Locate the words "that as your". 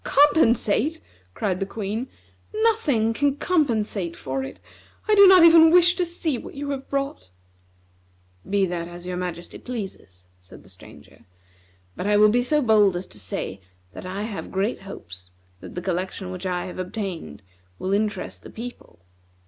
8.65-9.15